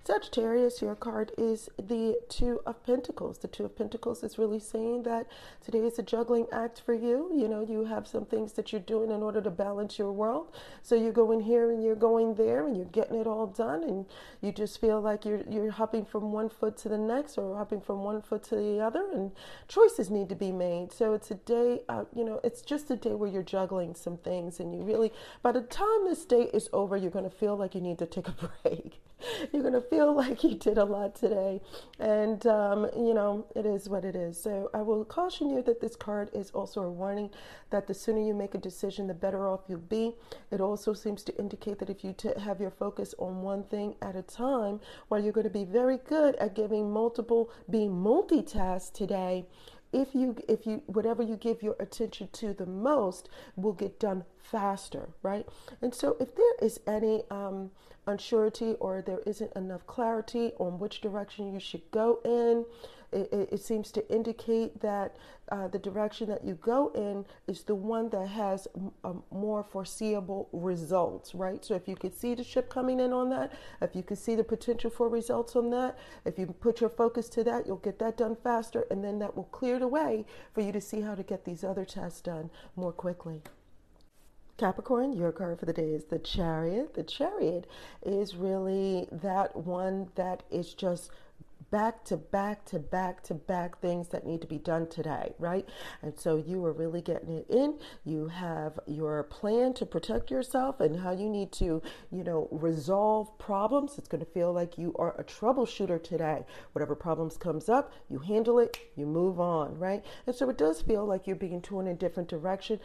Sagittarius, 0.04 0.82
your 0.82 0.96
card 0.96 1.30
is 1.38 1.70
the 1.76 2.18
Two 2.28 2.60
of 2.66 2.82
Pentacles. 2.82 3.38
The 3.38 3.46
Two 3.46 3.66
of 3.66 3.76
Pentacles 3.76 4.24
is 4.24 4.36
really 4.36 4.58
saying 4.58 5.04
that 5.04 5.28
today 5.64 5.78
is 5.78 5.96
a 5.96 6.02
juggling 6.02 6.48
act 6.50 6.80
for 6.84 6.92
you. 6.92 7.30
You 7.32 7.46
know, 7.46 7.60
you 7.60 7.84
have 7.84 8.08
some 8.08 8.24
things 8.24 8.54
that 8.54 8.72
you're 8.72 8.80
doing 8.80 9.12
in 9.12 9.22
order 9.22 9.40
to 9.40 9.50
balance 9.50 10.00
your 10.00 10.10
world. 10.10 10.50
So 10.82 10.96
you're 10.96 11.12
going 11.12 11.42
here 11.42 11.70
and 11.70 11.84
you're 11.84 11.94
going 11.94 12.34
there 12.34 12.66
and 12.66 12.76
you're 12.76 12.86
getting 12.86 13.14
it 13.14 13.28
all 13.28 13.46
done 13.46 13.84
and 13.84 14.06
you 14.40 14.50
just 14.50 14.80
feel 14.80 15.00
like 15.00 15.24
you're 15.24 15.42
you're 15.48 15.70
hopping 15.70 16.04
from 16.04 16.32
one 16.32 16.48
foot 16.48 16.76
to 16.78 16.88
the 16.88 16.98
next 16.98 17.38
or 17.38 17.56
hopping 17.56 17.80
from 17.80 18.02
one 18.02 18.22
foot 18.22 18.42
to 18.44 18.56
the 18.56 18.80
other 18.80 19.08
and 19.12 19.30
choices 19.68 20.10
need 20.10 20.28
to 20.30 20.34
be 20.34 20.50
made. 20.50 20.92
So 20.92 21.14
it's 21.14 21.30
a 21.30 21.36
day, 21.36 21.82
uh, 21.88 22.06
you 22.12 22.24
know, 22.24 22.40
it's 22.42 22.62
just 22.62 22.90
a 22.90 22.96
day 22.96 23.14
where 23.14 23.30
you're 23.30 23.44
juggling 23.44 23.94
some 23.94 24.16
things 24.16 24.58
and 24.58 24.74
you 24.74 24.82
really, 24.82 25.12
by 25.42 25.52
the 25.52 25.60
time 25.60 26.06
this 26.06 26.24
day 26.24 26.50
is 26.52 26.68
over, 26.72 26.96
you're 26.96 27.12
going 27.12 27.30
to 27.30 27.36
feel 27.36 27.56
like 27.56 27.76
you 27.76 27.80
need 27.80 27.98
to 28.00 28.06
take 28.06 28.26
a 28.26 28.32
break. 28.64 28.98
you're 29.52 29.62
going 29.62 29.74
to 29.74 29.80
feel 29.80 30.14
like 30.16 30.42
you 30.44 30.54
did 30.54 30.78
a 30.78 30.84
lot 30.84 31.14
today. 31.14 31.60
And, 31.98 32.46
um, 32.46 32.88
you 32.96 33.14
know, 33.14 33.46
it 33.54 33.66
is 33.66 33.88
what 33.88 34.04
it 34.04 34.16
is. 34.16 34.40
So 34.40 34.70
I 34.74 34.82
will 34.82 35.04
caution 35.04 35.50
you 35.50 35.62
that 35.62 35.80
this 35.80 35.96
card 35.96 36.30
is 36.32 36.50
also 36.50 36.82
a 36.82 36.90
warning 36.90 37.30
that 37.70 37.86
the 37.86 37.94
sooner 37.94 38.20
you 38.20 38.34
make 38.34 38.54
a 38.54 38.58
decision, 38.58 39.06
the 39.06 39.14
better 39.14 39.48
off 39.48 39.60
you'll 39.68 39.78
be. 39.78 40.14
It 40.50 40.60
also 40.60 40.92
seems 40.92 41.22
to 41.24 41.36
indicate 41.38 41.78
that 41.78 41.90
if 41.90 42.04
you 42.04 42.12
t- 42.12 42.30
have 42.40 42.60
your 42.60 42.70
focus 42.70 43.14
on 43.18 43.42
one 43.42 43.64
thing 43.64 43.96
at 44.02 44.16
a 44.16 44.22
time, 44.22 44.80
while 45.08 45.22
you're 45.22 45.32
going 45.32 45.44
to 45.44 45.50
be 45.50 45.64
very 45.64 45.98
good 45.98 46.36
at 46.36 46.54
giving 46.54 46.90
multiple, 46.90 47.50
being 47.70 47.90
multitasked 47.90 48.92
today, 48.92 49.46
if 49.92 50.14
you 50.14 50.36
if 50.48 50.66
you 50.66 50.82
whatever 50.86 51.22
you 51.22 51.36
give 51.36 51.62
your 51.62 51.76
attention 51.78 52.28
to 52.32 52.54
the 52.54 52.66
most 52.66 53.28
will 53.56 53.72
get 53.72 54.00
done 54.00 54.24
faster 54.38 55.08
right 55.22 55.46
and 55.80 55.94
so 55.94 56.16
if 56.18 56.34
there 56.34 56.54
is 56.60 56.80
any 56.86 57.22
um, 57.30 57.70
unsurety 58.06 58.76
or 58.80 59.02
there 59.02 59.20
isn't 59.26 59.52
enough 59.54 59.86
clarity 59.86 60.52
on 60.58 60.78
which 60.78 61.00
direction 61.00 61.52
you 61.52 61.60
should 61.60 61.88
go 61.90 62.20
in. 62.24 62.64
It, 63.12 63.48
it, 63.52 63.60
seems 63.62 63.92
to 63.92 64.12
indicate 64.12 64.80
that 64.80 65.16
uh, 65.50 65.68
the 65.68 65.78
direction 65.78 66.28
that 66.30 66.44
you 66.44 66.54
go 66.54 66.90
in 66.94 67.26
is 67.46 67.62
the 67.62 67.74
one 67.74 68.08
that 68.08 68.26
has 68.28 68.66
more 69.30 69.62
foreseeable 69.62 70.48
results, 70.52 71.34
right? 71.34 71.64
So 71.64 71.74
if 71.74 71.86
you 71.86 71.94
could 71.94 72.14
see 72.14 72.34
the 72.34 72.44
ship 72.44 72.70
coming 72.70 73.00
in 73.00 73.12
on 73.12 73.28
that, 73.30 73.52
if 73.80 73.94
you 73.94 74.02
could 74.02 74.18
see 74.18 74.34
the 74.34 74.44
potential 74.44 74.90
for 74.90 75.08
results 75.08 75.56
on 75.56 75.70
that, 75.70 75.98
if 76.24 76.38
you 76.38 76.46
put 76.46 76.80
your 76.80 76.90
focus 76.90 77.28
to 77.30 77.44
that, 77.44 77.66
you'll 77.66 77.76
get 77.76 77.98
that 77.98 78.16
done 78.16 78.36
faster, 78.36 78.86
and 78.90 79.04
then 79.04 79.18
that 79.18 79.36
will 79.36 79.44
clear 79.44 79.78
the 79.78 79.88
way 79.88 80.24
for 80.54 80.62
you 80.62 80.72
to 80.72 80.80
see 80.80 81.02
how 81.02 81.14
to 81.14 81.22
get 81.22 81.44
these 81.44 81.64
other 81.64 81.84
tests 81.84 82.20
done 82.20 82.50
more 82.76 82.92
quickly. 82.92 83.42
Capricorn, 84.58 85.12
your 85.12 85.32
card 85.32 85.58
for 85.58 85.66
the 85.66 85.72
day 85.72 85.90
is 85.90 86.04
the 86.04 86.18
Chariot. 86.18 86.94
The 86.94 87.02
Chariot 87.02 87.66
is 88.04 88.36
really 88.36 89.08
that 89.10 89.56
one 89.56 90.10
that 90.14 90.44
is 90.50 90.72
just 90.74 91.10
back 91.72 92.04
to 92.04 92.18
back 92.18 92.66
to 92.66 92.78
back 92.78 93.22
to 93.24 93.34
back 93.34 93.80
things 93.80 94.08
that 94.08 94.26
need 94.26 94.42
to 94.42 94.46
be 94.46 94.58
done 94.58 94.86
today, 94.88 95.32
right? 95.38 95.66
And 96.02 96.12
so 96.16 96.36
you 96.36 96.62
are 96.66 96.72
really 96.72 97.00
getting 97.00 97.32
it 97.32 97.46
in. 97.48 97.78
You 98.04 98.28
have 98.28 98.78
your 98.86 99.22
plan 99.24 99.72
to 99.74 99.86
protect 99.86 100.30
yourself 100.30 100.80
and 100.80 101.00
how 101.00 101.12
you 101.12 101.30
need 101.30 101.50
to, 101.52 101.82
you 102.10 102.22
know, 102.22 102.46
resolve 102.52 103.36
problems. 103.38 103.96
It's 103.96 104.06
going 104.06 104.24
to 104.24 104.30
feel 104.30 104.52
like 104.52 104.76
you 104.76 104.94
are 104.98 105.18
a 105.18 105.24
troubleshooter 105.24 106.02
today. 106.04 106.44
Whatever 106.72 106.94
problems 106.94 107.38
comes 107.38 107.70
up, 107.70 107.92
you 108.10 108.18
handle 108.18 108.58
it, 108.58 108.76
you 108.94 109.06
move 109.06 109.40
on, 109.40 109.78
right? 109.78 110.04
And 110.26 110.36
so 110.36 110.50
it 110.50 110.58
does 110.58 110.82
feel 110.82 111.06
like 111.06 111.26
you're 111.26 111.36
being 111.36 111.62
torn 111.62 111.86
in 111.86 111.96
different 111.96 112.28
direction, 112.28 112.80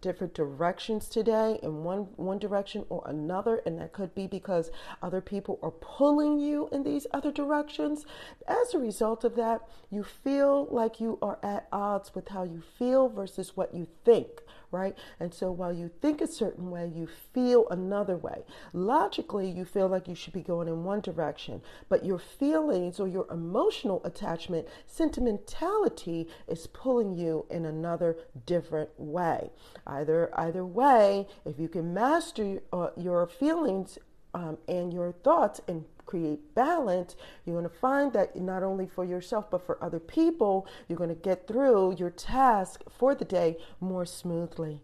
different 0.00 0.34
directions 0.34 1.08
today, 1.08 1.60
in 1.62 1.84
one 1.84 2.08
one 2.16 2.38
direction 2.38 2.84
or 2.88 3.04
another, 3.06 3.62
and 3.64 3.78
that 3.78 3.92
could 3.92 4.12
be 4.12 4.26
because 4.26 4.72
other 5.02 5.20
people 5.20 5.60
are 5.62 5.70
pulling 5.70 6.40
you 6.40 6.68
in 6.72 6.82
these 6.82 7.06
other 7.12 7.30
directions. 7.30 8.04
As 8.46 8.74
a 8.74 8.78
result 8.78 9.24
of 9.24 9.36
that, 9.36 9.62
you 9.90 10.04
feel 10.04 10.66
like 10.70 11.00
you 11.00 11.18
are 11.22 11.38
at 11.42 11.68
odds 11.72 12.14
with 12.14 12.28
how 12.28 12.44
you 12.44 12.62
feel 12.78 13.08
versus 13.08 13.56
what 13.56 13.74
you 13.74 13.86
think, 14.04 14.42
right? 14.70 14.96
And 15.20 15.32
so 15.32 15.50
while 15.50 15.72
you 15.72 15.90
think 16.00 16.20
a 16.20 16.26
certain 16.26 16.70
way, 16.70 16.90
you 16.94 17.08
feel 17.32 17.68
another 17.68 18.16
way. 18.16 18.44
Logically, 18.72 19.48
you 19.50 19.64
feel 19.64 19.88
like 19.88 20.08
you 20.08 20.14
should 20.14 20.32
be 20.32 20.42
going 20.42 20.68
in 20.68 20.84
one 20.84 21.00
direction, 21.00 21.62
but 21.88 22.04
your 22.04 22.18
feelings 22.18 23.00
or 23.00 23.08
your 23.08 23.26
emotional 23.30 24.00
attachment, 24.04 24.68
sentimentality 24.86 26.28
is 26.48 26.66
pulling 26.66 27.14
you 27.14 27.46
in 27.50 27.64
another 27.64 28.16
different 28.46 28.90
way. 28.98 29.50
Either 29.86 30.30
either 30.38 30.64
way, 30.64 31.26
if 31.44 31.58
you 31.58 31.68
can 31.68 31.94
master 31.94 32.60
uh, 32.72 32.88
your 32.96 33.26
feelings 33.26 33.98
um, 34.34 34.58
and 34.68 34.92
your 34.92 35.12
thoughts 35.12 35.60
and 35.68 35.84
create 36.06 36.54
balance, 36.54 37.16
you're 37.44 37.58
going 37.58 37.68
to 37.68 37.78
find 37.78 38.12
that 38.12 38.36
not 38.36 38.62
only 38.62 38.86
for 38.86 39.04
yourself 39.04 39.50
but 39.50 39.64
for 39.64 39.82
other 39.82 40.00
people, 40.00 40.66
you're 40.88 40.98
going 40.98 41.08
to 41.08 41.14
get 41.14 41.46
through 41.46 41.96
your 41.98 42.10
task 42.10 42.82
for 42.88 43.14
the 43.14 43.24
day 43.24 43.56
more 43.80 44.06
smoothly. 44.06 44.80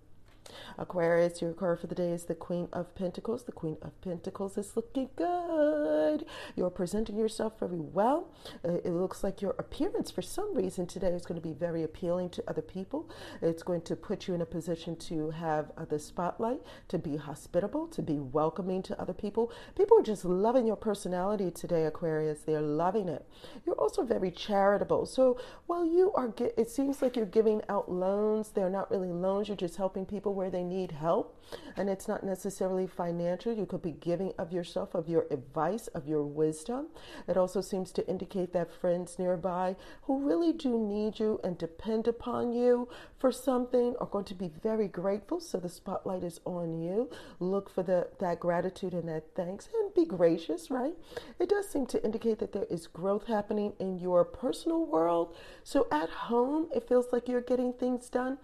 Aquarius, 0.78 1.40
your 1.40 1.52
card 1.52 1.80
for 1.80 1.87
the 1.87 1.95
day 1.95 2.11
is 2.11 2.25
the 2.25 2.35
Queen 2.35 2.69
of 2.73 2.95
Pentacles. 2.95 3.45
The 3.45 3.52
Queen 3.52 3.76
of 3.83 4.00
Pentacles 4.00 4.57
is 4.59 4.76
looking 4.76 5.11
good. 5.16 6.25
You're 6.57 6.71
presenting 6.71 7.16
yourself 7.16 7.59
very 7.59 7.78
well. 7.78 8.28
Uh, 8.64 8.75
it 8.85 8.90
looks 8.90 9.23
like 9.23 9.42
your 9.42 9.54
appearance, 9.59 10.11
for 10.11 10.23
some 10.23 10.54
reason, 10.54 10.87
today 10.87 11.09
is 11.09 11.26
going 11.26 11.40
to 11.40 11.47
be 11.47 11.54
very 11.54 11.83
appealing 11.83 12.30
to 12.30 12.45
other 12.49 12.62
people. 12.62 13.11
It's 13.42 13.62
going 13.62 13.83
to 13.83 13.97
put 13.97 14.28
you 14.28 14.35
in 14.35 14.40
a 14.40 14.47
position 14.47 14.97
to 14.97 15.30
have 15.30 15.73
uh, 15.76 15.85
the 15.85 15.99
spotlight, 15.99 16.61
to 16.88 16.99
be 16.99 17.16
hospitable, 17.16 17.87
to 17.88 18.02
be 18.02 18.19
welcoming 18.19 18.83
to 18.83 19.00
other 19.00 19.12
people. 19.12 19.52
People 19.76 19.99
are 19.99 20.02
just 20.02 20.25
loving 20.25 20.66
your 20.66 20.76
personality 20.76 21.50
today, 21.50 21.85
Aquarius. 21.85 22.40
They're 22.40 22.61
loving 22.61 23.09
it. 23.09 23.26
You're 23.66 23.76
also 23.76 24.02
very 24.02 24.30
charitable. 24.30 25.07
So 25.07 25.38
while 25.66 25.85
you 25.85 26.12
are, 26.14 26.33
it 26.57 26.71
seems 26.71 27.02
like 27.02 27.16
you're 27.16 27.26
giving 27.26 27.62
out 27.69 27.90
loans, 27.90 28.50
they're 28.50 28.71
not 28.71 28.90
really 28.90 29.12
loans, 29.12 29.49
you're 29.49 29.57
just 29.57 29.76
helping 29.76 30.07
people 30.07 30.35
where 30.40 30.49
they 30.49 30.64
need 30.64 30.90
help. 30.90 31.37
And 31.76 31.90
it's 31.90 32.09
not 32.09 32.25
necessarily 32.25 32.87
financial. 32.87 33.52
You 33.52 33.66
could 33.66 33.82
be 33.82 33.92
giving 33.92 34.32
of 34.38 34.52
yourself, 34.52 34.94
of 34.94 35.06
your 35.06 35.26
advice, 35.30 35.87
of 35.88 36.06
your 36.06 36.23
wisdom. 36.23 36.87
It 37.28 37.37
also 37.37 37.61
seems 37.61 37.92
to 37.92 38.09
indicate 38.09 38.54
that 38.54 38.73
friends 38.73 39.18
nearby 39.18 39.76
who 40.04 40.26
really 40.26 40.54
do 40.54 40.78
need 40.78 41.20
you 41.20 41.40
and 41.44 41.59
depend 41.59 42.09
upon 42.09 42.54
you 42.54 42.88
for 43.18 43.30
something 43.30 43.94
are 44.00 44.06
going 44.06 44.25
to 44.25 44.35
be 44.35 44.50
very 44.62 44.88
grateful. 44.88 45.40
So 45.40 45.59
the 45.59 45.68
spotlight 45.68 46.25
is 46.25 46.40
on 46.47 46.80
you. 46.80 47.11
Look 47.38 47.68
for 47.68 47.82
the, 47.82 48.09
that 48.18 48.40
gratitude 48.40 48.94
and 48.94 49.11
that 49.11 49.35
thanks 49.35 49.68
and 49.75 49.92
be 49.92 50.06
gracious, 50.06 50.70
right? 50.70 50.94
It 51.38 51.50
does 51.50 51.68
seem 51.68 51.85
to 51.88 52.02
indicate 52.02 52.38
that 52.38 52.52
there 52.52 52.66
is 52.70 52.87
growth 52.87 53.26
happening 53.26 53.75
in 53.78 53.99
your 53.99 54.25
personal 54.25 54.87
world. 54.87 55.37
So 55.64 55.87
at 55.92 56.09
home, 56.09 56.70
it 56.75 56.88
feels 56.88 57.12
like 57.12 57.28
you're 57.28 57.42
getting 57.42 57.75
things 57.75 58.09
done. 58.09 58.38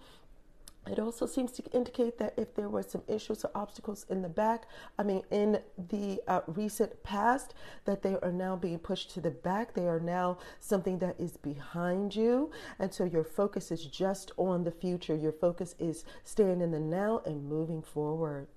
It 0.89 0.99
also 0.99 1.25
seems 1.25 1.51
to 1.53 1.63
indicate 1.73 2.17
that 2.17 2.33
if 2.37 2.53
there 2.55 2.69
were 2.69 2.83
some 2.83 3.03
issues 3.07 3.43
or 3.43 3.51
obstacles 3.55 4.05
in 4.09 4.21
the 4.21 4.29
back, 4.29 4.67
I 4.97 5.03
mean, 5.03 5.21
in 5.31 5.59
the 5.77 6.21
uh, 6.27 6.41
recent 6.47 7.03
past, 7.03 7.53
that 7.85 8.01
they 8.01 8.15
are 8.21 8.31
now 8.31 8.55
being 8.55 8.79
pushed 8.79 9.11
to 9.11 9.21
the 9.21 9.31
back. 9.31 9.73
They 9.73 9.87
are 9.87 9.99
now 9.99 10.37
something 10.59 10.99
that 10.99 11.19
is 11.19 11.37
behind 11.37 12.15
you. 12.15 12.51
And 12.79 12.93
so 12.93 13.03
your 13.03 13.23
focus 13.23 13.71
is 13.71 13.85
just 13.85 14.31
on 14.37 14.63
the 14.63 14.71
future. 14.71 15.15
Your 15.15 15.31
focus 15.31 15.75
is 15.79 16.05
staying 16.23 16.61
in 16.61 16.71
the 16.71 16.79
now 16.79 17.21
and 17.25 17.47
moving 17.47 17.81
forward. 17.81 18.47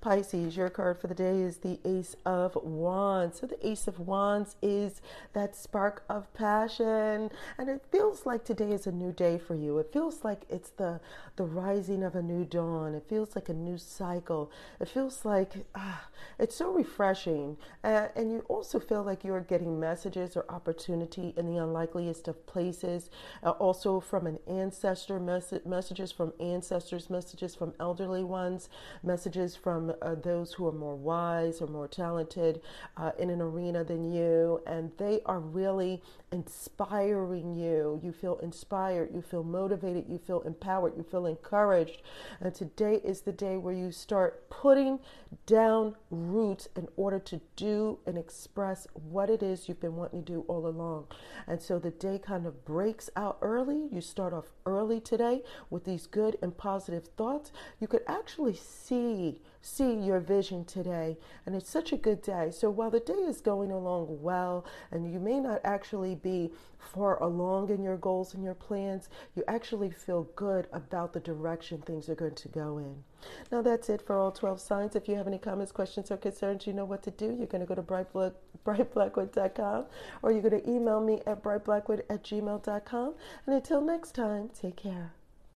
Pisces, 0.00 0.56
your 0.56 0.70
card 0.70 0.98
for 0.98 1.06
the 1.06 1.14
day 1.14 1.40
is 1.40 1.58
the 1.58 1.78
Ace 1.84 2.16
of 2.24 2.56
Wands. 2.56 3.40
So 3.40 3.46
the 3.46 3.66
Ace 3.66 3.86
of 3.88 3.98
Wands 3.98 4.56
is 4.62 5.00
that 5.32 5.56
spark 5.56 6.04
of 6.08 6.32
passion, 6.34 7.30
and 7.58 7.68
it 7.68 7.82
feels 7.90 8.26
like 8.26 8.44
today 8.44 8.72
is 8.72 8.86
a 8.86 8.92
new 8.92 9.12
day 9.12 9.38
for 9.38 9.54
you. 9.54 9.78
It 9.78 9.92
feels 9.92 10.24
like 10.24 10.42
it's 10.48 10.70
the 10.70 11.00
the 11.36 11.44
rising 11.44 12.02
of 12.02 12.14
a 12.14 12.22
new 12.22 12.44
dawn. 12.44 12.94
It 12.94 13.04
feels 13.08 13.34
like 13.34 13.48
a 13.48 13.54
new 13.54 13.78
cycle. 13.78 14.50
It 14.80 14.88
feels 14.88 15.24
like 15.24 15.52
ah, 15.74 16.08
it's 16.38 16.56
so 16.56 16.72
refreshing, 16.72 17.56
uh, 17.82 18.08
and 18.16 18.30
you 18.30 18.44
also 18.48 18.78
feel 18.78 19.02
like 19.02 19.24
you're 19.24 19.40
getting 19.40 19.78
messages 19.80 20.36
or 20.36 20.44
opportunity 20.48 21.34
in 21.36 21.46
the 21.46 21.62
unlikeliest 21.62 22.28
of 22.28 22.46
places. 22.46 23.10
Uh, 23.42 23.50
also 23.50 24.00
from 24.00 24.26
an 24.26 24.38
ancestor, 24.46 25.18
mess- 25.18 25.52
messages 25.64 26.12
from 26.12 26.32
ancestors, 26.40 27.10
messages 27.10 27.54
from 27.54 27.72
elderly 27.80 28.24
ones, 28.24 28.68
messages 29.02 29.56
from 29.64 29.94
uh, 30.02 30.14
those 30.14 30.52
who 30.52 30.68
are 30.68 30.72
more 30.72 30.94
wise 30.94 31.62
or 31.62 31.66
more 31.66 31.88
talented 31.88 32.60
uh, 32.98 33.12
in 33.18 33.30
an 33.30 33.40
arena 33.40 33.82
than 33.82 34.12
you, 34.12 34.60
and 34.66 34.92
they 34.98 35.20
are 35.24 35.40
really 35.40 36.02
inspiring 36.32 37.54
you. 37.54 37.98
You 38.02 38.12
feel 38.12 38.36
inspired, 38.42 39.14
you 39.14 39.22
feel 39.22 39.42
motivated, 39.42 40.04
you 40.06 40.18
feel 40.18 40.42
empowered, 40.42 40.98
you 40.98 41.02
feel 41.02 41.24
encouraged. 41.24 42.02
And 42.42 42.54
today 42.54 43.00
is 43.02 43.22
the 43.22 43.32
day 43.32 43.56
where 43.56 43.72
you 43.72 43.90
start 43.90 44.50
putting 44.50 44.98
down 45.46 45.94
roots 46.10 46.68
in 46.76 46.86
order 46.96 47.18
to 47.20 47.40
do 47.56 47.98
and 48.06 48.18
express 48.18 48.86
what 48.92 49.30
it 49.30 49.42
is 49.42 49.66
you've 49.66 49.80
been 49.80 49.96
wanting 49.96 50.24
to 50.24 50.32
do 50.32 50.44
all 50.46 50.66
along. 50.66 51.06
And 51.46 51.62
so 51.62 51.78
the 51.78 51.90
day 51.90 52.18
kind 52.18 52.46
of 52.46 52.66
breaks 52.66 53.08
out 53.16 53.38
early. 53.40 53.88
You 53.90 54.02
start 54.02 54.34
off 54.34 54.52
early 54.66 55.00
today 55.00 55.42
with 55.70 55.84
these 55.84 56.06
good 56.06 56.36
and 56.42 56.54
positive 56.54 57.06
thoughts. 57.16 57.50
You 57.80 57.86
could 57.86 58.02
actually 58.06 58.56
see 58.56 59.40
see 59.64 59.94
your 59.94 60.20
vision 60.20 60.62
today 60.64 61.16
and 61.46 61.54
it's 61.54 61.70
such 61.70 61.90
a 61.92 61.96
good 61.96 62.20
day. 62.20 62.50
So 62.50 62.68
while 62.68 62.90
the 62.90 63.00
day 63.00 63.14
is 63.14 63.40
going 63.40 63.72
along 63.72 64.20
well 64.20 64.66
and 64.90 65.10
you 65.10 65.18
may 65.18 65.40
not 65.40 65.60
actually 65.64 66.14
be 66.14 66.50
far 66.78 67.20
along 67.22 67.70
in 67.70 67.82
your 67.82 67.96
goals 67.96 68.34
and 68.34 68.44
your 68.44 68.54
plans, 68.54 69.08
you 69.34 69.42
actually 69.48 69.90
feel 69.90 70.24
good 70.36 70.66
about 70.72 71.14
the 71.14 71.20
direction 71.20 71.80
things 71.80 72.10
are 72.10 72.14
going 72.14 72.34
to 72.34 72.48
go 72.48 72.76
in. 72.76 73.02
Now 73.50 73.62
that's 73.62 73.88
it 73.88 74.02
for 74.02 74.18
all 74.18 74.30
12 74.30 74.60
signs. 74.60 74.96
If 74.96 75.08
you 75.08 75.14
have 75.14 75.26
any 75.26 75.38
comments, 75.38 75.72
questions, 75.72 76.10
or 76.10 76.18
concerns, 76.18 76.66
you 76.66 76.74
know 76.74 76.84
what 76.84 77.02
to 77.04 77.10
do. 77.10 77.34
You're 77.36 77.46
going 77.46 77.62
to 77.62 77.66
go 77.66 77.74
to 77.74 77.82
brightblack, 77.82 78.34
brightblackwood.com 78.66 79.86
or 80.22 80.30
you're 80.30 80.42
going 80.42 80.60
to 80.60 80.70
email 80.70 81.00
me 81.00 81.22
at 81.26 81.42
brightblackwood 81.42 82.02
at 82.10 82.22
gmail.com. 82.22 83.14
And 83.46 83.54
until 83.56 83.80
next 83.80 84.14
time, 84.14 84.50
take 84.54 84.76
care. 84.76 85.12